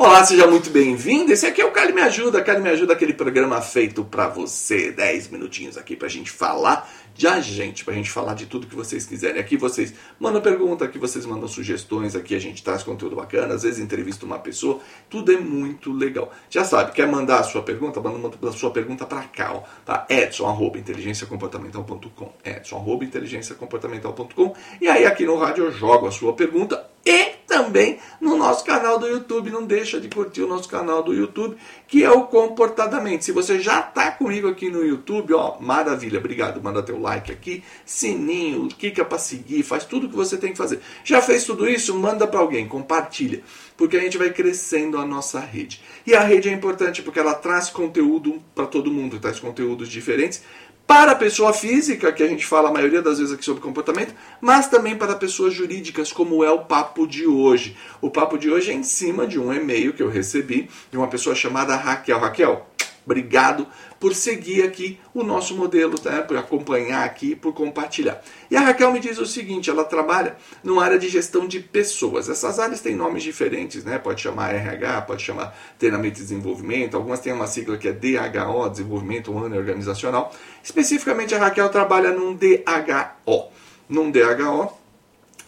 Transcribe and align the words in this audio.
Olá, 0.00 0.24
seja 0.24 0.46
muito 0.46 0.70
bem-vindo. 0.70 1.32
Esse 1.32 1.44
aqui 1.44 1.60
é 1.60 1.66
o 1.66 1.72
Cali 1.72 1.92
Me 1.92 2.00
Ajuda. 2.02 2.40
Cali 2.40 2.62
Me 2.62 2.68
Ajuda, 2.68 2.92
aquele 2.92 3.12
programa 3.12 3.60
feito 3.60 4.04
para 4.04 4.28
você. 4.28 4.92
10 4.92 5.26
minutinhos 5.26 5.76
aqui 5.76 5.96
pra 5.96 6.06
gente 6.06 6.30
falar 6.30 6.88
de 7.16 7.26
a 7.26 7.40
gente, 7.40 7.84
pra 7.84 7.92
gente 7.92 8.08
falar 8.08 8.34
de 8.34 8.46
tudo 8.46 8.68
que 8.68 8.76
vocês 8.76 9.04
quiserem. 9.04 9.40
Aqui 9.40 9.56
vocês 9.56 9.92
mandam 10.20 10.40
pergunta, 10.40 10.84
aqui 10.84 11.00
vocês 11.00 11.26
mandam 11.26 11.48
sugestões, 11.48 12.14
aqui 12.14 12.36
a 12.36 12.38
gente 12.38 12.62
traz 12.62 12.84
conteúdo 12.84 13.16
bacana, 13.16 13.54
às 13.54 13.64
vezes 13.64 13.80
entrevista 13.80 14.24
uma 14.24 14.38
pessoa. 14.38 14.78
Tudo 15.10 15.32
é 15.32 15.36
muito 15.36 15.90
legal. 15.90 16.32
Já 16.48 16.62
sabe, 16.62 16.92
quer 16.92 17.08
mandar 17.08 17.40
a 17.40 17.42
sua 17.42 17.64
pergunta? 17.64 18.00
Manda 18.00 18.30
a 18.48 18.52
sua 18.52 18.70
pergunta 18.70 19.04
pra 19.04 19.24
cá, 19.24 19.52
ó, 19.52 19.64
tá? 19.84 20.06
Edson, 20.08 20.46
arroba, 20.46 20.78
inteligenciacomportamental.com. 20.78 22.32
Edson, 22.44 22.76
arroba, 22.76 23.04
inteligenciacomportamental.com. 23.04 24.54
E 24.80 24.86
aí 24.86 25.04
aqui 25.04 25.26
no 25.26 25.36
rádio 25.36 25.64
eu 25.64 25.72
jogo 25.72 26.06
a 26.06 26.12
sua 26.12 26.34
pergunta 26.34 26.88
e 27.04 27.37
também 27.48 27.98
no 28.20 28.36
nosso 28.36 28.62
canal 28.64 28.98
do 28.98 29.08
YouTube. 29.08 29.50
Não 29.50 29.64
deixa 29.64 29.98
de 29.98 30.08
curtir 30.08 30.42
o 30.42 30.46
nosso 30.46 30.68
canal 30.68 31.02
do 31.02 31.14
YouTube, 31.14 31.56
que 31.88 32.04
é 32.04 32.10
o 32.10 32.28
Comportadamente. 32.28 33.24
Se 33.24 33.32
você 33.32 33.58
já 33.58 33.80
está 33.80 34.12
comigo 34.12 34.46
aqui 34.46 34.70
no 34.70 34.84
YouTube, 34.84 35.32
ó, 35.32 35.58
maravilha, 35.58 36.18
obrigado. 36.18 36.62
Manda 36.62 36.82
teu 36.82 37.00
like 37.00 37.32
aqui, 37.32 37.64
sininho, 37.84 38.68
clica 38.68 39.04
para 39.04 39.18
seguir, 39.18 39.62
faz 39.62 39.84
tudo 39.84 40.06
o 40.06 40.10
que 40.10 40.14
você 40.14 40.36
tem 40.36 40.52
que 40.52 40.58
fazer. 40.58 40.80
Já 41.02 41.22
fez 41.22 41.44
tudo 41.44 41.66
isso? 41.66 41.98
Manda 41.98 42.26
para 42.26 42.38
alguém, 42.38 42.68
compartilha, 42.68 43.42
porque 43.76 43.96
a 43.96 44.00
gente 44.00 44.18
vai 44.18 44.30
crescendo 44.30 44.98
a 44.98 45.06
nossa 45.06 45.40
rede. 45.40 45.80
E 46.06 46.14
a 46.14 46.20
rede 46.20 46.50
é 46.50 46.52
importante 46.52 47.02
porque 47.02 47.18
ela 47.18 47.34
traz 47.34 47.70
conteúdo 47.70 48.42
para 48.54 48.66
todo 48.66 48.92
mundo, 48.92 49.18
traz 49.18 49.40
conteúdos 49.40 49.88
diferentes 49.88 50.42
para 50.88 51.12
a 51.12 51.14
pessoa 51.14 51.52
física, 51.52 52.10
que 52.10 52.22
a 52.22 52.26
gente 52.26 52.46
fala 52.46 52.70
a 52.70 52.72
maioria 52.72 53.02
das 53.02 53.18
vezes 53.18 53.34
aqui 53.34 53.44
sobre 53.44 53.62
comportamento, 53.62 54.14
mas 54.40 54.68
também 54.68 54.96
para 54.96 55.14
pessoas 55.14 55.52
jurídicas, 55.52 56.10
como 56.10 56.42
é 56.42 56.50
o 56.50 56.60
papo 56.60 57.06
de 57.06 57.26
hoje. 57.26 57.76
O 58.00 58.10
papo 58.10 58.38
de 58.38 58.50
hoje 58.50 58.70
é 58.70 58.74
em 58.74 58.82
cima 58.82 59.26
de 59.26 59.38
um 59.38 59.52
e-mail 59.52 59.92
que 59.92 60.02
eu 60.02 60.08
recebi 60.08 60.70
de 60.90 60.96
uma 60.96 61.06
pessoa 61.06 61.34
chamada 61.34 61.76
Raquel. 61.76 62.18
Raquel, 62.18 62.66
Obrigado 63.08 63.66
por 63.98 64.14
seguir 64.14 64.62
aqui 64.64 65.00
o 65.14 65.22
nosso 65.22 65.56
modelo, 65.56 65.98
tá? 65.98 66.20
por 66.20 66.36
acompanhar 66.36 67.06
aqui, 67.06 67.34
por 67.34 67.54
compartilhar. 67.54 68.22
E 68.50 68.56
a 68.56 68.60
Raquel 68.60 68.92
me 68.92 69.00
diz 69.00 69.16
o 69.16 69.24
seguinte: 69.24 69.70
ela 69.70 69.82
trabalha 69.82 70.36
numa 70.62 70.84
área 70.84 70.98
de 70.98 71.08
gestão 71.08 71.48
de 71.48 71.58
pessoas. 71.58 72.28
Essas 72.28 72.58
áreas 72.58 72.82
têm 72.82 72.94
nomes 72.94 73.22
diferentes, 73.22 73.82
né? 73.82 73.96
Pode 73.96 74.20
chamar 74.20 74.54
RH, 74.54 75.00
pode 75.02 75.22
chamar 75.22 75.58
treinamento 75.78 76.20
e 76.20 76.22
desenvolvimento, 76.22 76.98
algumas 76.98 77.20
têm 77.20 77.32
uma 77.32 77.46
sigla 77.46 77.78
que 77.78 77.88
é 77.88 77.92
DHO, 77.92 78.68
Desenvolvimento 78.68 79.32
Humano 79.32 79.54
e 79.54 79.58
Organizacional. 79.58 80.30
Especificamente, 80.62 81.34
a 81.34 81.38
Raquel 81.38 81.70
trabalha 81.70 82.12
num 82.12 82.34
DHO. 82.34 83.48
Num 83.88 84.10
DHO, 84.10 84.70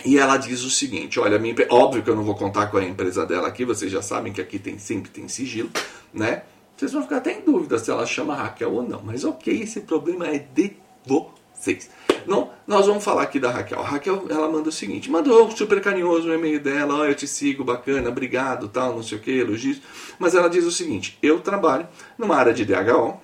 e 0.02 0.16
ela 0.16 0.38
diz 0.38 0.62
o 0.62 0.70
seguinte: 0.70 1.20
olha, 1.20 1.38
minha, 1.38 1.54
óbvio 1.68 2.02
que 2.02 2.08
eu 2.08 2.16
não 2.16 2.24
vou 2.24 2.34
contar 2.34 2.68
com 2.68 2.78
a 2.78 2.84
empresa 2.84 3.26
dela 3.26 3.48
aqui, 3.48 3.66
vocês 3.66 3.92
já 3.92 4.00
sabem 4.00 4.32
que 4.32 4.40
aqui 4.40 4.58
tem 4.58 4.78
sempre 4.78 5.10
tem 5.10 5.28
sigilo, 5.28 5.68
né? 6.10 6.40
Vocês 6.80 6.92
vão 6.92 7.02
ficar 7.02 7.18
até 7.18 7.34
em 7.34 7.42
dúvida 7.42 7.78
se 7.78 7.90
ela 7.90 8.06
chama 8.06 8.34
Raquel 8.34 8.72
ou 8.72 8.82
não. 8.82 9.02
Mas 9.04 9.22
ok, 9.22 9.52
esse 9.60 9.82
problema 9.82 10.26
é 10.28 10.38
de 10.38 10.72
vocês. 11.04 11.90
Não, 12.26 12.52
nós 12.66 12.86
vamos 12.86 13.04
falar 13.04 13.20
aqui 13.20 13.38
da 13.38 13.50
Raquel. 13.50 13.80
A 13.80 13.86
Raquel, 13.86 14.24
ela 14.30 14.48
manda 14.48 14.70
o 14.70 14.72
seguinte, 14.72 15.10
mandou 15.10 15.50
super 15.50 15.78
carinhoso 15.82 16.30
o 16.30 16.32
e-mail 16.32 16.58
dela, 16.58 17.00
oh, 17.00 17.04
eu 17.04 17.14
te 17.14 17.28
sigo, 17.28 17.62
bacana, 17.62 18.08
obrigado, 18.08 18.66
tal, 18.66 18.94
não 18.94 19.02
sei 19.02 19.18
o 19.18 19.20
que, 19.20 19.30
elogios. 19.30 19.78
Mas 20.18 20.34
ela 20.34 20.48
diz 20.48 20.64
o 20.64 20.70
seguinte, 20.70 21.18
eu 21.22 21.40
trabalho 21.40 21.86
numa 22.16 22.34
área 22.34 22.54
de 22.54 22.64
DHO 22.64 23.20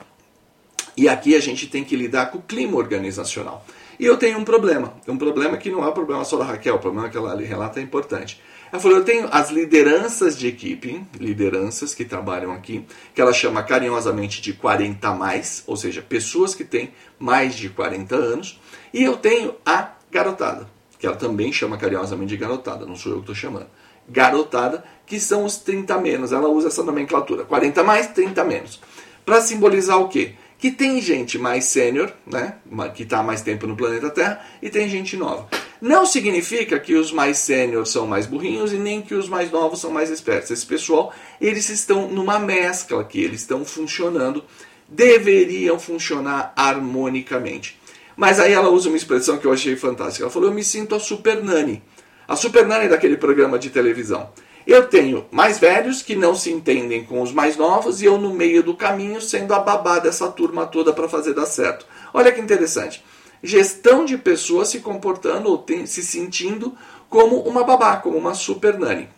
e 0.95 1.09
aqui 1.09 1.35
a 1.35 1.41
gente 1.41 1.67
tem 1.67 1.83
que 1.83 1.97
lidar 1.97 2.31
com 2.31 2.37
o 2.37 2.43
clima 2.43 2.77
organizacional. 2.77 3.65
E 3.99 4.05
eu 4.05 4.19
tenho 4.19 4.39
um 4.39 4.45
problema, 4.45 4.93
um 5.09 5.17
problema 5.17 5.57
que 5.57 5.71
não 5.71 5.83
é 5.83 5.89
um 5.89 5.93
problema 5.93 6.23
só 6.27 6.37
da 6.37 6.45
Raquel, 6.45 6.75
o 6.75 6.79
problema 6.79 7.09
que 7.09 7.17
ela 7.17 7.35
relata 7.41 7.81
é 7.81 7.83
importante. 7.83 8.39
Ela 8.73 8.81
falou: 8.81 8.99
eu 8.99 9.05
tenho 9.05 9.29
as 9.31 9.51
lideranças 9.51 10.39
de 10.39 10.49
equipe, 10.49 11.05
lideranças 11.19 11.95
que 11.95 12.05
trabalham 12.05 12.53
aqui, 12.53 12.85
que 13.15 13.21
ela 13.21 13.33
chama 13.33 13.63
carinhosamente 13.63 14.41
de 14.43 14.53
40 14.53 15.13
mais, 15.15 15.63
ou 15.67 15.77
seja, 15.77 16.03
pessoas 16.03 16.55
que 16.55 16.65
têm 16.65 16.93
mais 17.19 17.55
de 17.55 17.69
40 17.69 18.15
anos, 18.15 18.61
e 18.93 19.03
eu 19.03 19.17
tenho 19.17 19.55
a 19.65 19.93
garotada, 20.11 20.69
que 20.99 21.07
ela 21.07 21.17
também 21.17 21.53
chama 21.53 21.77
carinhosamente 21.77 22.31
de 22.31 22.37
garotada, 22.37 22.87
não 22.87 22.97
sou 22.97 23.13
eu 23.13 23.19
que 23.19 23.31
estou 23.31 23.35
chamando. 23.35 23.69
Garotada, 24.09 24.85
que 25.05 25.19
são 25.19 25.45
os 25.45 25.57
30 25.59 25.99
menos, 25.99 26.33
ela 26.33 26.49
usa 26.49 26.69
essa 26.69 26.83
nomenclatura: 26.83 27.45
40 27.45 27.83
mais, 27.83 28.09
30 28.09 28.45
menos. 28.45 28.81
Para 29.25 29.41
simbolizar 29.41 29.99
o 29.99 30.09
quê? 30.09 30.35
Que 30.59 30.71
tem 30.71 31.01
gente 31.01 31.39
mais 31.39 31.65
sênior, 31.65 32.13
né, 32.27 32.57
que 32.95 33.03
está 33.03 33.23
mais 33.23 33.43
tempo 33.43 33.67
no 33.67 33.77
planeta 33.77 34.09
Terra, 34.11 34.41
e 34.63 34.71
tem 34.71 34.89
gente 34.89 35.17
nova. 35.17 35.49
Não 35.87 36.05
significa 36.05 36.81
que 36.81 36.97
os 36.97 37.13
mais 37.13 37.39
sêniores 37.39 37.91
são 37.91 38.09
mais 38.09 38.27
burrinhos 38.27 38.73
e 38.73 38.77
nem 38.77 39.01
que 39.01 39.15
os 39.15 39.29
mais 39.29 39.53
novos 39.53 39.81
são 39.81 39.89
mais 39.89 40.11
espertos. 40.11 40.51
Esse 40.51 40.67
pessoal, 40.67 41.15
eles 41.41 41.69
estão 41.69 42.09
numa 42.09 42.41
mescla 42.41 43.01
aqui, 43.01 43.23
eles 43.23 43.43
estão 43.43 43.65
funcionando, 43.65 44.43
deveriam 44.89 45.79
funcionar 45.79 46.53
harmonicamente. 46.57 47.81
Mas 48.17 48.41
aí 48.41 48.53
ela 48.53 48.69
usa 48.69 48.89
uma 48.89 48.97
expressão 48.97 49.39
que 49.39 49.47
eu 49.47 49.53
achei 49.53 49.77
fantástica. 49.77 50.25
Ela 50.25 50.33
falou: 50.33 50.49
Eu 50.49 50.55
me 50.57 50.65
sinto 50.65 50.93
a 50.93 50.99
super 50.99 51.41
nani. 51.41 51.81
A 52.27 52.35
super 52.35 52.67
nani 52.67 52.89
daquele 52.89 53.17
programa 53.17 53.57
de 53.57 53.71
televisão. 53.71 54.31
Eu 54.67 54.89
tenho 54.89 55.25
mais 55.31 55.61
velhos 55.61 56.03
que 56.03 56.17
não 56.17 56.35
se 56.35 56.51
entendem 56.51 57.05
com 57.05 57.23
os 57.23 57.31
mais 57.31 57.57
novos 57.57 58.03
e 58.03 58.07
eu 58.07 58.19
no 58.19 58.35
meio 58.35 58.61
do 58.61 58.75
caminho 58.75 59.21
sendo 59.21 59.55
a 59.55 59.61
babá 59.61 60.01
dessa 60.01 60.27
turma 60.33 60.67
toda 60.67 60.93
para 60.93 61.09
fazer 61.09 61.33
dar 61.33 61.47
certo. 61.47 61.87
Olha 62.13 62.33
que 62.33 62.41
interessante 62.41 63.05
gestão 63.43 64.05
de 64.05 64.17
pessoas 64.19 64.69
se 64.69 64.81
comportando 64.81 65.49
ou 65.49 65.59
tem, 65.59 65.87
se 65.87 66.03
sentindo 66.03 66.77
como 67.09 67.41
uma 67.41 67.65
babá, 67.65 67.97
como 67.97 68.17
uma 68.17 68.35
super 68.35 68.79
nani. 68.79 69.09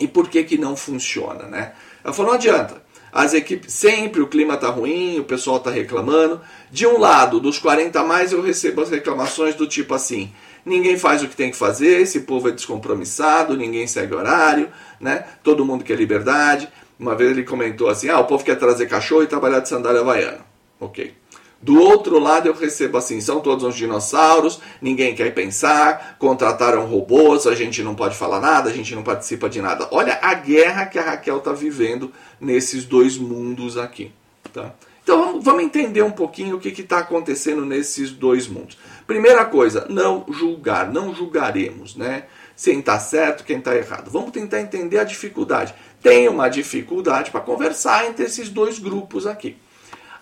E 0.00 0.06
por 0.06 0.28
que 0.28 0.44
que 0.44 0.58
não 0.58 0.76
funciona, 0.76 1.44
né? 1.44 1.72
Ela 2.04 2.12
falou, 2.12 2.32
não 2.32 2.38
adianta. 2.38 2.82
As 3.12 3.32
equipes, 3.32 3.72
sempre 3.72 4.20
o 4.20 4.26
clima 4.26 4.56
tá 4.56 4.68
ruim, 4.68 5.18
o 5.18 5.24
pessoal 5.24 5.58
tá 5.60 5.70
reclamando. 5.70 6.40
De 6.70 6.86
um 6.86 6.98
lado, 6.98 7.40
dos 7.40 7.58
40 7.58 7.98
a 7.98 8.04
mais, 8.04 8.32
eu 8.32 8.42
recebo 8.42 8.82
as 8.82 8.90
reclamações 8.90 9.54
do 9.54 9.66
tipo 9.66 9.94
assim: 9.94 10.30
ninguém 10.64 10.98
faz 10.98 11.22
o 11.22 11.28
que 11.28 11.34
tem 11.34 11.50
que 11.50 11.56
fazer, 11.56 12.00
esse 12.00 12.20
povo 12.20 12.48
é 12.48 12.52
descompromissado, 12.52 13.56
ninguém 13.56 13.86
segue 13.86 14.14
horário, 14.14 14.68
né? 15.00 15.24
Todo 15.42 15.64
mundo 15.64 15.84
quer 15.84 15.96
liberdade. 15.96 16.68
Uma 16.98 17.14
vez 17.14 17.30
ele 17.30 17.44
comentou 17.44 17.88
assim: 17.88 18.10
ah, 18.10 18.20
o 18.20 18.24
povo 18.26 18.44
quer 18.44 18.56
trazer 18.56 18.86
cachorro 18.86 19.22
e 19.22 19.26
trabalhar 19.26 19.60
de 19.60 19.68
sandália 19.68 20.00
havaiana. 20.00 20.40
Ok. 20.78 21.14
Do 21.60 21.80
outro 21.80 22.18
lado 22.20 22.48
eu 22.48 22.54
recebo 22.54 22.98
assim, 22.98 23.20
são 23.20 23.40
todos 23.40 23.64
uns 23.64 23.74
dinossauros, 23.74 24.60
ninguém 24.80 25.14
quer 25.14 25.34
pensar, 25.34 26.16
contrataram 26.18 26.86
robôs, 26.86 27.48
a 27.48 27.54
gente 27.54 27.82
não 27.82 27.96
pode 27.96 28.16
falar 28.16 28.40
nada, 28.40 28.70
a 28.70 28.72
gente 28.72 28.94
não 28.94 29.02
participa 29.02 29.48
de 29.48 29.60
nada. 29.60 29.88
Olha 29.90 30.18
a 30.22 30.34
guerra 30.34 30.86
que 30.86 30.98
a 30.98 31.02
Raquel 31.02 31.38
está 31.38 31.52
vivendo 31.52 32.12
nesses 32.40 32.84
dois 32.84 33.18
mundos 33.18 33.76
aqui. 33.76 34.12
Tá? 34.52 34.72
Então 35.02 35.40
vamos 35.40 35.64
entender 35.64 36.02
um 36.02 36.12
pouquinho 36.12 36.56
o 36.56 36.60
que 36.60 36.68
está 36.68 36.98
acontecendo 36.98 37.64
nesses 37.64 38.10
dois 38.10 38.46
mundos. 38.46 38.78
Primeira 39.06 39.44
coisa, 39.44 39.86
não 39.88 40.26
julgar, 40.28 40.92
não 40.92 41.14
julgaremos, 41.14 41.96
né? 41.96 42.24
Quem 42.62 42.80
está 42.80 42.98
certo, 42.98 43.42
quem 43.42 43.58
está 43.58 43.74
errado. 43.74 44.10
Vamos 44.10 44.32
tentar 44.32 44.60
entender 44.60 44.98
a 44.98 45.04
dificuldade. 45.04 45.74
Tem 46.02 46.28
uma 46.28 46.48
dificuldade 46.48 47.30
para 47.30 47.40
conversar 47.40 48.06
entre 48.06 48.26
esses 48.26 48.48
dois 48.48 48.78
grupos 48.78 49.26
aqui. 49.26 49.56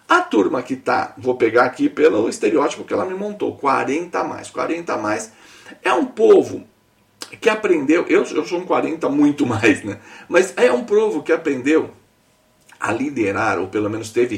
A 0.08 0.20
turma 0.20 0.62
que 0.62 0.76
tá, 0.76 1.14
vou 1.18 1.34
pegar 1.34 1.64
aqui 1.64 1.88
pelo 1.88 2.28
estereótipo 2.28 2.84
que 2.84 2.94
ela 2.94 3.04
me 3.04 3.14
montou, 3.14 3.56
40 3.56 4.18
a 4.18 4.24
mais. 4.24 4.50
40 4.50 4.92
a 4.92 4.96
mais 4.96 5.32
é 5.82 5.92
um 5.92 6.06
povo 6.06 6.64
que 7.40 7.48
aprendeu, 7.48 8.06
eu, 8.08 8.22
eu 8.22 8.46
sou 8.46 8.60
um 8.60 8.64
40 8.64 9.08
muito 9.08 9.44
mais, 9.46 9.82
né? 9.82 9.98
Mas 10.28 10.54
é 10.56 10.70
um 10.70 10.84
povo 10.84 11.24
que 11.24 11.32
aprendeu 11.32 11.90
a 12.78 12.92
liderar, 12.92 13.58
ou 13.58 13.66
pelo 13.66 13.90
menos 13.90 14.10
teve 14.10 14.36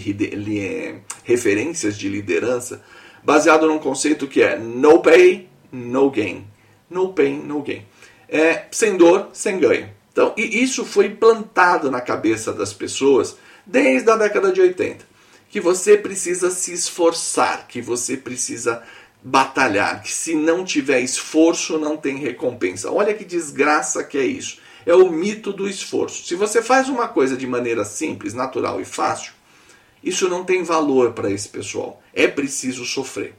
referências 1.24 1.98
de 1.98 2.08
liderança, 2.08 2.82
baseado 3.22 3.66
num 3.66 3.78
conceito 3.78 4.26
que 4.26 4.42
é 4.42 4.56
no 4.56 5.00
pay, 5.02 5.48
no 5.70 6.10
gain. 6.10 6.46
No 6.88 7.12
pain, 7.12 7.42
no 7.42 7.60
gain. 7.62 7.84
É, 8.26 8.64
sem 8.70 8.96
dor, 8.96 9.28
sem 9.34 9.58
ganho. 9.58 9.90
Então, 10.10 10.32
e 10.36 10.62
isso 10.62 10.84
foi 10.84 11.10
plantado 11.10 11.90
na 11.90 12.00
cabeça 12.00 12.52
das 12.54 12.72
pessoas 12.72 13.36
desde 13.66 14.10
a 14.10 14.16
década 14.16 14.50
de 14.50 14.60
80 14.62 15.07
que 15.48 15.60
você 15.60 15.96
precisa 15.96 16.50
se 16.50 16.72
esforçar, 16.72 17.66
que 17.66 17.80
você 17.80 18.16
precisa 18.16 18.82
batalhar, 19.22 20.02
que 20.02 20.12
se 20.12 20.34
não 20.34 20.64
tiver 20.64 21.00
esforço 21.00 21.78
não 21.78 21.96
tem 21.96 22.16
recompensa. 22.16 22.90
Olha 22.90 23.14
que 23.14 23.24
desgraça 23.24 24.04
que 24.04 24.18
é 24.18 24.24
isso. 24.24 24.60
É 24.86 24.94
o 24.94 25.10
mito 25.10 25.52
do 25.52 25.68
esforço. 25.68 26.26
Se 26.26 26.34
você 26.34 26.62
faz 26.62 26.88
uma 26.88 27.08
coisa 27.08 27.36
de 27.36 27.46
maneira 27.46 27.84
simples, 27.84 28.32
natural 28.32 28.80
e 28.80 28.84
fácil, 28.84 29.32
isso 30.02 30.28
não 30.28 30.44
tem 30.44 30.62
valor 30.62 31.12
para 31.12 31.30
esse 31.30 31.48
pessoal. 31.48 32.02
É 32.14 32.28
preciso 32.28 32.84
sofrer. 32.84 33.34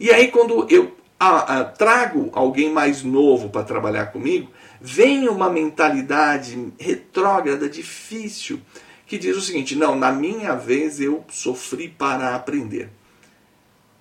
E 0.00 0.10
aí 0.10 0.28
quando 0.28 0.66
eu 0.70 0.96
a, 1.20 1.58
a, 1.58 1.64
trago 1.64 2.30
alguém 2.32 2.70
mais 2.72 3.02
novo 3.02 3.48
para 3.48 3.64
trabalhar 3.64 4.06
comigo, 4.06 4.50
vem 4.80 5.28
uma 5.28 5.50
mentalidade 5.50 6.72
retrógrada, 6.78 7.68
difícil, 7.68 8.60
que 9.08 9.18
diz 9.18 9.36
o 9.36 9.40
seguinte: 9.40 9.74
não, 9.74 9.96
na 9.96 10.12
minha 10.12 10.54
vez 10.54 11.00
eu 11.00 11.24
sofri 11.30 11.88
para 11.88 12.36
aprender. 12.36 12.90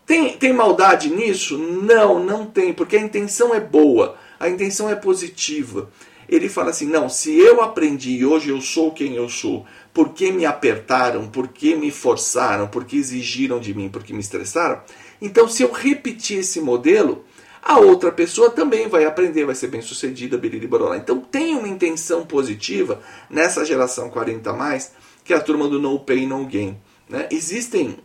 Tem, 0.05 0.37
tem 0.37 0.53
maldade 0.53 1.09
nisso? 1.09 1.57
Não, 1.57 2.23
não 2.23 2.45
tem, 2.45 2.73
porque 2.73 2.97
a 2.97 3.01
intenção 3.01 3.55
é 3.55 3.59
boa, 3.59 4.17
a 4.39 4.47
intenção 4.47 4.89
é 4.89 4.95
positiva. 4.95 5.89
Ele 6.27 6.49
fala 6.49 6.71
assim: 6.71 6.85
não, 6.85 7.09
se 7.09 7.33
eu 7.37 7.61
aprendi 7.61 8.17
e 8.17 8.25
hoje 8.25 8.49
eu 8.49 8.61
sou 8.61 8.91
quem 8.91 9.15
eu 9.15 9.29
sou, 9.29 9.65
porque 9.93 10.29
me 10.29 10.45
apertaram, 10.45 11.27
porque 11.27 11.75
me 11.75 11.89
forçaram, 11.89 12.67
porque 12.67 12.97
exigiram 12.97 13.59
de 13.59 13.73
mim, 13.73 13.89
porque 13.89 14.13
me 14.13 14.19
estressaram, 14.19 14.81
então 15.21 15.47
se 15.47 15.63
eu 15.63 15.71
repetir 15.71 16.39
esse 16.39 16.59
modelo, 16.59 17.23
a 17.67 17.79
outra 17.79 18.13
pessoa 18.13 18.49
também 18.49 18.87
vai 18.87 19.03
aprender, 19.03 19.43
vai 19.43 19.53
ser 19.53 19.67
bem 19.67 19.81
sucedida, 19.81 20.37
biririborolá. 20.37 20.95
Então 20.95 21.19
tem 21.19 21.53
uma 21.53 21.67
intenção 21.67 22.25
positiva 22.25 23.01
nessa 23.29 23.65
geração 23.65 24.09
40 24.09 24.53
mais, 24.53 24.93
que 25.25 25.33
é 25.33 25.35
a 25.35 25.41
turma 25.41 25.67
do 25.67 25.77
no 25.77 25.99
pain, 25.99 26.25
no 26.25 26.45
gain. 26.45 26.77
Né? 27.09 27.27
Existem 27.29 27.97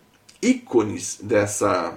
ícones 0.43 1.20
dessa 1.23 1.97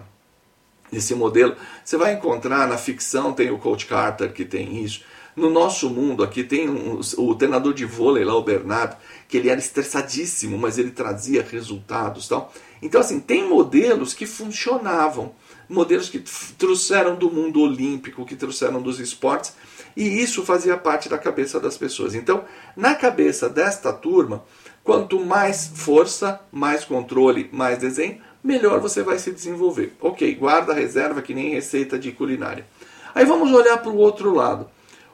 desse 0.91 1.15
modelo. 1.15 1.55
Você 1.83 1.97
vai 1.97 2.13
encontrar 2.13 2.67
na 2.67 2.77
ficção, 2.77 3.33
tem 3.33 3.49
o 3.49 3.57
Coach 3.57 3.87
Carter 3.87 4.31
que 4.31 4.45
tem 4.45 4.83
isso. 4.83 5.03
No 5.35 5.49
nosso 5.49 5.89
mundo 5.89 6.23
aqui 6.23 6.43
tem 6.43 6.69
um, 6.69 7.01
o 7.17 7.33
treinador 7.33 7.73
de 7.73 7.83
vôlei 7.83 8.23
lá, 8.23 8.35
o 8.35 8.43
Bernardo, 8.43 8.95
que 9.27 9.37
ele 9.37 9.49
era 9.49 9.59
estressadíssimo, 9.59 10.55
mas 10.55 10.77
ele 10.77 10.91
trazia 10.91 11.45
resultados 11.49 12.27
tal. 12.27 12.53
Então, 12.85 13.01
assim, 13.01 13.19
tem 13.19 13.49
modelos 13.49 14.13
que 14.13 14.27
funcionavam, 14.27 15.33
modelos 15.67 16.07
que 16.07 16.19
trouxeram 16.55 17.15
do 17.15 17.31
mundo 17.31 17.59
olímpico, 17.59 18.23
que 18.23 18.35
trouxeram 18.35 18.79
dos 18.79 18.99
esportes, 18.99 19.55
e 19.97 20.03
isso 20.03 20.45
fazia 20.45 20.77
parte 20.77 21.09
da 21.09 21.17
cabeça 21.17 21.59
das 21.59 21.75
pessoas. 21.79 22.13
Então, 22.13 22.45
na 22.77 22.93
cabeça 22.93 23.49
desta 23.49 23.91
turma, 23.91 24.45
quanto 24.83 25.19
mais 25.19 25.65
força, 25.65 26.39
mais 26.51 26.85
controle, 26.85 27.49
mais 27.51 27.79
desenho, 27.79 28.21
melhor 28.43 28.79
você 28.79 29.01
vai 29.01 29.17
se 29.17 29.31
desenvolver. 29.31 29.95
Ok, 29.99 30.35
guarda 30.35 30.71
reserva 30.71 31.23
que 31.23 31.33
nem 31.33 31.55
receita 31.55 31.97
de 31.97 32.11
culinária. 32.11 32.67
Aí 33.15 33.25
vamos 33.25 33.51
olhar 33.51 33.79
para 33.79 33.89
o 33.91 33.97
outro 33.97 34.31
lado. 34.31 34.69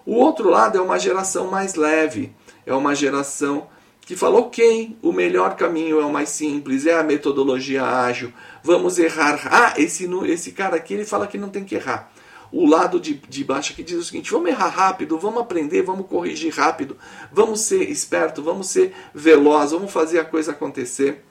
O 0.05 0.15
outro 0.15 0.49
lado 0.49 0.77
é 0.77 0.81
uma 0.81 0.99
geração 0.99 1.47
mais 1.47 1.75
leve, 1.75 2.35
é 2.65 2.73
uma 2.73 2.93
geração 2.93 3.69
que 4.11 4.17
fala: 4.17 4.39
ok, 4.39 4.97
o 5.01 5.13
melhor 5.13 5.55
caminho 5.55 6.01
é 6.01 6.05
o 6.05 6.11
mais 6.11 6.27
simples, 6.27 6.85
é 6.85 6.93
a 6.93 7.01
metodologia 7.01 7.81
ágil, 7.81 8.33
vamos 8.61 8.99
errar. 8.99 9.39
Ah, 9.49 9.73
esse, 9.77 10.05
esse 10.25 10.51
cara 10.51 10.75
aqui 10.75 10.95
ele 10.95 11.05
fala 11.05 11.27
que 11.27 11.37
não 11.37 11.47
tem 11.47 11.63
que 11.63 11.75
errar. 11.75 12.11
O 12.51 12.67
lado 12.67 12.99
de, 12.99 13.13
de 13.13 13.41
baixo 13.45 13.71
aqui 13.71 13.81
diz 13.81 13.97
o 13.97 14.03
seguinte: 14.03 14.29
vamos 14.29 14.49
errar 14.49 14.67
rápido, 14.67 15.17
vamos 15.17 15.39
aprender, 15.41 15.83
vamos 15.83 16.07
corrigir 16.07 16.53
rápido, 16.53 16.97
vamos 17.31 17.61
ser 17.61 17.89
esperto, 17.89 18.43
vamos 18.43 18.67
ser 18.67 18.93
veloz, 19.15 19.71
vamos 19.71 19.89
fazer 19.89 20.19
a 20.19 20.25
coisa 20.25 20.51
acontecer. 20.51 21.23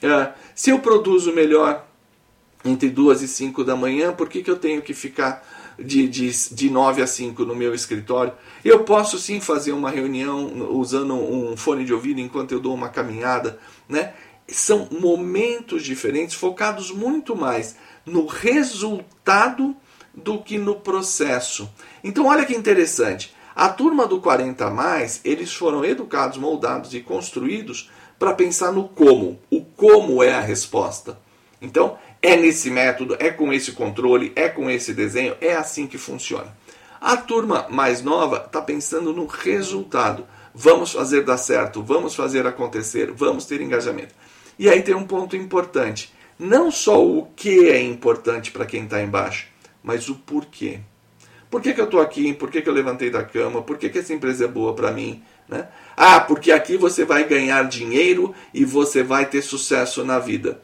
É, 0.00 0.32
se 0.54 0.70
eu 0.70 0.78
produzo 0.78 1.34
melhor 1.34 1.88
entre 2.64 2.88
duas 2.88 3.20
e 3.20 3.26
cinco 3.26 3.64
da 3.64 3.74
manhã, 3.74 4.12
por 4.12 4.28
que, 4.28 4.44
que 4.44 4.50
eu 4.50 4.56
tenho 4.56 4.80
que 4.80 4.94
ficar 4.94 5.44
de, 5.78 6.08
de, 6.08 6.30
de 6.54 6.70
9 6.70 7.02
a 7.02 7.06
5 7.06 7.44
no 7.44 7.54
meu 7.54 7.74
escritório? 7.74 8.32
Eu 8.64 8.84
posso 8.84 9.18
sim 9.18 9.40
fazer 9.40 9.72
uma 9.72 9.90
reunião 9.90 10.70
usando 10.70 11.14
um 11.14 11.56
fone 11.56 11.84
de 11.84 11.94
ouvido 11.94 12.20
enquanto 12.20 12.52
eu 12.52 12.60
dou 12.60 12.74
uma 12.74 12.88
caminhada. 12.88 13.58
Né? 13.88 14.12
São 14.48 14.88
momentos 14.90 15.84
diferentes, 15.84 16.34
focados 16.34 16.90
muito 16.90 17.36
mais 17.36 17.76
no 18.04 18.26
resultado 18.26 19.76
do 20.14 20.42
que 20.42 20.58
no 20.58 20.76
processo. 20.76 21.70
Então, 22.02 22.26
olha 22.26 22.44
que 22.44 22.54
interessante. 22.54 23.34
A 23.54 23.68
turma 23.68 24.06
do 24.06 24.20
40 24.20 24.70
mais, 24.70 25.20
eles 25.24 25.52
foram 25.52 25.84
educados, 25.84 26.38
moldados 26.38 26.94
e 26.94 27.00
construídos 27.00 27.90
para 28.18 28.34
pensar 28.34 28.72
no 28.72 28.88
como. 28.88 29.38
O 29.50 29.62
como 29.62 30.22
é 30.22 30.32
a 30.32 30.40
resposta. 30.40 31.18
Então, 31.60 31.98
é 32.20 32.36
nesse 32.36 32.70
método, 32.70 33.16
é 33.18 33.30
com 33.30 33.52
esse 33.52 33.72
controle, 33.72 34.32
é 34.34 34.48
com 34.48 34.68
esse 34.70 34.92
desenho, 34.92 35.36
é 35.40 35.54
assim 35.54 35.86
que 35.86 35.98
funciona. 35.98 36.56
A 37.00 37.16
turma 37.16 37.66
mais 37.70 38.02
nova 38.02 38.42
está 38.44 38.60
pensando 38.60 39.12
no 39.12 39.26
resultado. 39.26 40.26
Vamos 40.52 40.92
fazer 40.92 41.22
dar 41.22 41.38
certo, 41.38 41.82
vamos 41.82 42.14
fazer 42.14 42.46
acontecer, 42.46 43.12
vamos 43.12 43.44
ter 43.44 43.60
engajamento. 43.60 44.14
E 44.58 44.68
aí 44.68 44.82
tem 44.82 44.94
um 44.94 45.06
ponto 45.06 45.36
importante. 45.36 46.12
Não 46.36 46.70
só 46.70 47.04
o 47.04 47.26
que 47.36 47.68
é 47.68 47.80
importante 47.80 48.50
para 48.50 48.66
quem 48.66 48.84
está 48.84 49.00
embaixo, 49.00 49.46
mas 49.82 50.08
o 50.08 50.16
porquê. 50.16 50.80
Por 51.48 51.62
que, 51.62 51.72
que 51.72 51.80
eu 51.80 51.84
estou 51.84 52.00
aqui? 52.00 52.34
Por 52.34 52.50
que, 52.50 52.60
que 52.60 52.68
eu 52.68 52.74
levantei 52.74 53.10
da 53.10 53.22
cama? 53.24 53.62
Por 53.62 53.78
que, 53.78 53.88
que 53.88 53.98
essa 53.98 54.12
empresa 54.12 54.44
é 54.44 54.48
boa 54.48 54.74
para 54.74 54.90
mim? 54.90 55.22
Né? 55.48 55.66
Ah, 55.96 56.20
porque 56.20 56.52
aqui 56.52 56.76
você 56.76 57.04
vai 57.04 57.24
ganhar 57.24 57.62
dinheiro 57.64 58.34
e 58.52 58.64
você 58.64 59.02
vai 59.02 59.24
ter 59.24 59.40
sucesso 59.40 60.04
na 60.04 60.18
vida. 60.18 60.60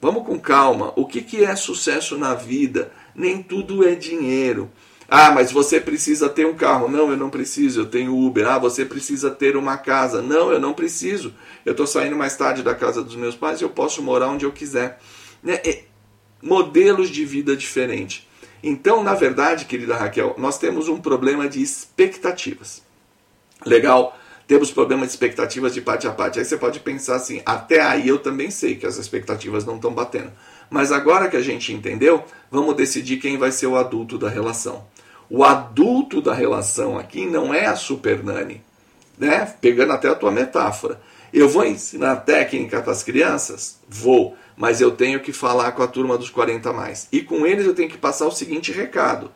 Vamos 0.00 0.24
com 0.24 0.38
calma. 0.38 0.92
O 0.96 1.06
que, 1.06 1.20
que 1.20 1.44
é 1.44 1.54
sucesso 1.54 2.16
na 2.16 2.34
vida? 2.34 2.92
Nem 3.14 3.42
tudo 3.42 3.86
é 3.86 3.94
dinheiro. 3.94 4.70
Ah, 5.08 5.32
mas 5.32 5.50
você 5.50 5.80
precisa 5.80 6.28
ter 6.28 6.46
um 6.46 6.54
carro. 6.54 6.88
Não, 6.88 7.10
eu 7.10 7.16
não 7.16 7.28
preciso, 7.28 7.80
eu 7.80 7.86
tenho 7.86 8.16
Uber. 8.16 8.46
Ah, 8.46 8.58
você 8.58 8.84
precisa 8.84 9.30
ter 9.30 9.56
uma 9.56 9.76
casa. 9.76 10.22
Não, 10.22 10.52
eu 10.52 10.60
não 10.60 10.72
preciso. 10.72 11.34
Eu 11.66 11.72
estou 11.72 11.86
saindo 11.86 12.16
mais 12.16 12.36
tarde 12.36 12.62
da 12.62 12.74
casa 12.74 13.02
dos 13.02 13.16
meus 13.16 13.34
pais 13.34 13.60
e 13.60 13.64
eu 13.64 13.70
posso 13.70 14.02
morar 14.02 14.28
onde 14.28 14.44
eu 14.44 14.52
quiser. 14.52 15.00
Né? 15.42 15.54
É, 15.64 15.82
modelos 16.40 17.10
de 17.10 17.24
vida 17.24 17.56
diferentes. 17.56 18.26
Então, 18.62 19.02
na 19.02 19.14
verdade, 19.14 19.64
querida 19.64 19.96
Raquel, 19.96 20.34
nós 20.38 20.58
temos 20.58 20.88
um 20.88 21.00
problema 21.00 21.48
de 21.48 21.60
expectativas. 21.60 22.82
Legal, 23.64 24.16
temos 24.50 24.72
problemas 24.72 25.06
de 25.06 25.12
expectativas 25.12 25.72
de 25.72 25.80
parte 25.80 26.08
a 26.08 26.10
parte. 26.10 26.40
Aí 26.40 26.44
você 26.44 26.56
pode 26.56 26.80
pensar 26.80 27.14
assim: 27.14 27.40
até 27.46 27.80
aí 27.80 28.08
eu 28.08 28.18
também 28.18 28.50
sei 28.50 28.74
que 28.74 28.84
as 28.84 28.96
expectativas 28.96 29.64
não 29.64 29.76
estão 29.76 29.94
batendo. 29.94 30.32
Mas 30.68 30.90
agora 30.90 31.28
que 31.28 31.36
a 31.36 31.40
gente 31.40 31.72
entendeu, 31.72 32.24
vamos 32.50 32.74
decidir 32.74 33.18
quem 33.18 33.38
vai 33.38 33.52
ser 33.52 33.68
o 33.68 33.76
adulto 33.76 34.18
da 34.18 34.28
relação. 34.28 34.84
O 35.30 35.44
adulto 35.44 36.20
da 36.20 36.34
relação 36.34 36.98
aqui 36.98 37.26
não 37.26 37.54
é 37.54 37.66
a 37.66 37.76
super 37.76 38.24
nani, 38.24 38.60
né? 39.16 39.54
Pegando 39.60 39.92
até 39.92 40.08
a 40.08 40.16
tua 40.16 40.32
metáfora. 40.32 41.00
Eu 41.32 41.48
vou 41.48 41.64
ensinar 41.64 42.16
técnica 42.16 42.82
para 42.82 42.90
as 42.90 43.04
crianças? 43.04 43.78
Vou, 43.88 44.36
mas 44.56 44.80
eu 44.80 44.90
tenho 44.90 45.20
que 45.20 45.32
falar 45.32 45.70
com 45.70 45.84
a 45.84 45.86
turma 45.86 46.18
dos 46.18 46.28
40 46.28 46.72
mais. 46.72 47.06
E 47.12 47.22
com 47.22 47.46
eles 47.46 47.66
eu 47.66 47.74
tenho 47.74 47.88
que 47.88 47.98
passar 47.98 48.26
o 48.26 48.32
seguinte 48.32 48.72
recado: 48.72 49.30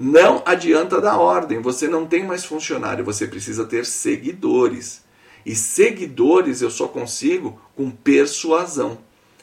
não 0.00 0.42
adianta 0.46 0.98
dar 0.98 1.18
ordem, 1.18 1.60
você 1.60 1.86
não 1.86 2.06
tem 2.06 2.24
mais 2.24 2.42
funcionário, 2.42 3.04
você 3.04 3.26
precisa 3.26 3.66
ter 3.66 3.84
seguidores. 3.84 5.04
E 5.44 5.54
seguidores 5.54 6.62
eu 6.62 6.70
só 6.70 6.88
consigo 6.88 7.60
com 7.76 7.90
persuasão. 7.90 8.96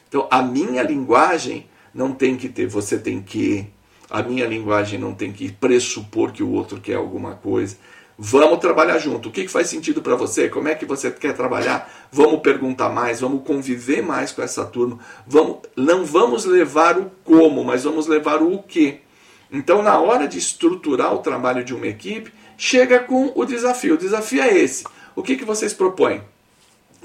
Então, 0.08 0.26
a 0.28 0.42
minha 0.42 0.82
linguagem 0.82 1.66
não 1.94 2.12
tem 2.12 2.36
que 2.36 2.48
ter 2.48 2.66
você 2.66 2.98
tem 2.98 3.22
que, 3.22 3.68
a 4.10 4.20
minha 4.20 4.46
linguagem 4.46 4.98
não 4.98 5.14
tem 5.14 5.32
que 5.32 5.52
pressupor 5.52 6.32
que 6.32 6.42
o 6.42 6.50
outro 6.50 6.80
quer 6.80 6.94
alguma 6.94 7.36
coisa. 7.36 7.76
Vamos 8.18 8.58
trabalhar 8.58 8.98
junto. 8.98 9.28
O 9.28 9.32
que, 9.32 9.46
faz 9.46 9.68
sentido 9.68 10.02
para 10.02 10.16
você? 10.16 10.48
Como 10.48 10.66
é 10.66 10.74
que 10.74 10.84
você 10.84 11.08
quer 11.08 11.34
trabalhar? 11.34 11.88
Vamos 12.10 12.40
perguntar 12.40 12.88
mais, 12.88 13.20
vamos 13.20 13.46
conviver 13.46 14.02
mais 14.02 14.32
com 14.32 14.42
essa 14.42 14.64
turma. 14.64 14.98
Vamos, 15.24 15.58
não 15.76 16.04
vamos 16.04 16.44
levar 16.44 16.98
o 16.98 17.12
como, 17.22 17.62
mas 17.62 17.84
vamos 17.84 18.08
levar 18.08 18.42
o 18.42 18.54
o 18.54 18.62
que. 18.64 19.06
Então, 19.50 19.82
na 19.82 19.98
hora 19.98 20.28
de 20.28 20.38
estruturar 20.38 21.14
o 21.14 21.18
trabalho 21.18 21.64
de 21.64 21.74
uma 21.74 21.86
equipe, 21.86 22.32
chega 22.56 23.00
com 23.00 23.32
o 23.34 23.44
desafio. 23.44 23.94
O 23.94 23.98
desafio 23.98 24.42
é 24.42 24.56
esse. 24.56 24.84
O 25.16 25.22
que, 25.22 25.36
que 25.36 25.44
vocês 25.44 25.72
propõem? 25.72 26.22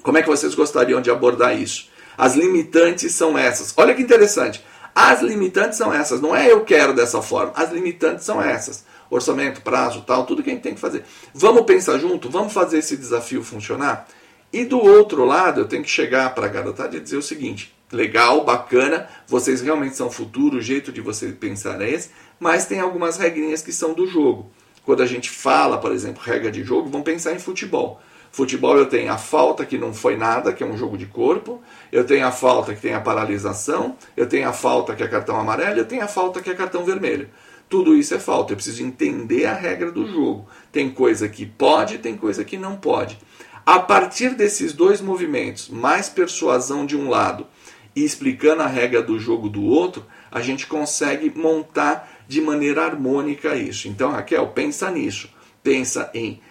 Como 0.01 0.17
é 0.17 0.21
que 0.21 0.29
vocês 0.29 0.53
gostariam 0.53 1.01
de 1.01 1.09
abordar 1.09 1.57
isso? 1.57 1.89
As 2.17 2.35
limitantes 2.35 3.13
são 3.13 3.38
essas. 3.38 3.73
Olha 3.77 3.93
que 3.93 4.01
interessante. 4.01 4.63
As 4.93 5.21
limitantes 5.21 5.77
são 5.77 5.93
essas. 5.93 6.21
Não 6.21 6.35
é 6.35 6.51
eu 6.51 6.62
quero 6.65 6.93
dessa 6.93 7.21
forma. 7.21 7.53
As 7.55 7.71
limitantes 7.71 8.25
são 8.25 8.41
essas 8.41 8.83
orçamento, 9.15 9.62
prazo, 9.62 10.01
tal, 10.01 10.25
tudo 10.25 10.43
que 10.43 10.50
a 10.50 10.53
gente 10.53 10.63
tem 10.63 10.73
que 10.73 10.79
fazer. 10.79 11.03
Vamos 11.33 11.63
pensar 11.63 11.97
junto, 11.97 12.29
vamos 12.29 12.53
fazer 12.53 12.79
esse 12.79 12.97
desafio 12.97 13.43
funcionar? 13.43 14.07
E 14.53 14.63
do 14.63 14.77
outro 14.77 15.25
lado, 15.25 15.62
eu 15.62 15.67
tenho 15.67 15.81
que 15.81 15.89
chegar 15.89 16.36
para 16.36 16.45
a 16.45 16.50
garotada 16.50 16.95
e 16.95 17.00
dizer 17.00 17.17
o 17.17 17.24
seguinte: 17.24 17.74
legal, 17.91 18.45
bacana, 18.45 19.10
vocês 19.27 19.62
realmente 19.62 19.98
são 19.98 20.12
futuro, 20.12 20.57
o 20.57 20.62
jeito 20.62 20.91
de 20.91 21.01
você 21.01 21.29
pensar 21.29 21.81
é 21.81 21.89
esse, 21.89 22.12
mas 22.39 22.67
tem 22.67 22.79
algumas 22.79 23.17
regrinhas 23.17 23.63
que 23.63 23.72
são 23.72 23.95
do 23.95 24.05
jogo. 24.05 24.51
Quando 24.86 25.01
a 25.01 25.07
gente 25.07 25.31
fala, 25.31 25.79
por 25.79 25.91
exemplo, 25.91 26.22
regra 26.24 26.51
de 26.51 26.63
jogo, 26.63 26.88
vamos 26.88 27.03
pensar 27.03 27.33
em 27.33 27.39
futebol. 27.39 28.00
Futebol 28.31 28.77
eu 28.77 28.86
tenho 28.86 29.12
a 29.12 29.17
falta 29.17 29.65
que 29.65 29.77
não 29.77 29.91
foi 29.91 30.15
nada, 30.15 30.53
que 30.53 30.63
é 30.63 30.65
um 30.65 30.77
jogo 30.77 30.98
de 30.98 31.07
corpo, 31.07 31.60
eu 31.91 32.03
tenho 32.03 32.25
a 32.27 32.31
falta 32.31 32.75
que 32.75 32.81
tem 32.81 32.93
a 32.93 33.01
paralisação, 33.01 33.95
eu 34.15 34.27
tenho 34.27 34.48
a 34.48 34.53
falta 34.53 34.95
que 34.95 35.01
é 35.01 35.07
cartão 35.07 35.39
amarelo, 35.39 35.79
eu 35.79 35.86
tenho 35.86 36.03
a 36.03 36.07
falta 36.07 36.41
que 36.41 36.50
é 36.50 36.53
cartão 36.53 36.83
vermelho. 36.83 37.27
Tudo 37.69 37.95
isso 37.95 38.13
é 38.13 38.19
falta. 38.19 38.53
Eu 38.53 38.57
preciso 38.57 38.83
entender 38.83 39.48
a 39.48 39.53
regra 39.53 39.91
do 39.91 40.05
jogo. 40.05 40.48
Tem 40.72 40.91
coisa 40.91 41.27
que 41.27 41.43
pode, 41.43 41.98
tem 41.98 42.15
coisa 42.15 42.43
que 42.43 42.55
não 42.55 42.75
pode. 42.75 43.17
A 43.65 43.79
partir 43.79 44.36
desses 44.36 44.74
dois 44.74 45.00
movimentos, 45.00 45.70
mais 45.70 46.10
persuasão 46.10 46.86
de 46.86 46.98
um 46.98 47.10
lado 47.10 47.48
e 47.96 48.03
explicando 48.03 48.62
a 48.62 48.67
regra 48.67 49.01
do 49.01 49.17
jogo 49.17 49.48
do 49.48 49.63
outro, 49.63 50.05
a 50.29 50.41
gente 50.41 50.67
consegue 50.67 51.32
montar 51.34 52.24
de 52.27 52.41
maneira 52.41 52.84
harmônica 52.84 53.55
isso. 53.55 53.88
Então, 53.88 54.12
Raquel, 54.12 54.48
pensa 54.48 54.91
nisso. 54.91 55.29
Pensa 55.62 56.10
em 56.13 56.41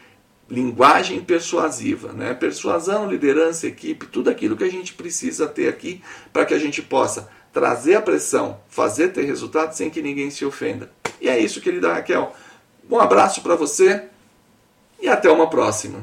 linguagem 0.49 1.21
persuasiva, 1.21 2.13
né? 2.13 2.33
Persuasão, 2.33 3.11
liderança, 3.11 3.67
equipe, 3.67 4.07
tudo 4.07 4.31
aquilo 4.31 4.57
que 4.57 4.65
a 4.65 4.71
gente 4.71 4.95
precisa 4.95 5.47
ter 5.47 5.69
aqui 5.69 6.03
para 6.33 6.47
que 6.47 6.55
a 6.55 6.59
gente 6.59 6.81
possa 6.81 7.29
trazer 7.53 7.95
a 7.95 8.03
pressão, 8.03 8.59
fazer 8.69 9.09
ter 9.09 9.25
resultado 9.25 9.75
sem 9.75 9.91
que 9.91 10.01
ninguém 10.01 10.31
se 10.31 10.45
ofenda. 10.45 10.91
E 11.21 11.29
é 11.29 11.39
isso, 11.39 11.61
querida 11.61 11.93
Raquel. 11.93 12.35
Um 12.91 12.99
abraço 12.99 13.43
para 13.43 13.55
você 13.55 14.05
e 15.01 15.09
até 15.09 15.31
uma 15.31 15.49
próxima. 15.51 16.03